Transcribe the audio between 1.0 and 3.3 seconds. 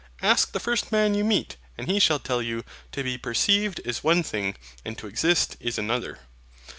you meet, and he shall tell you, TO BE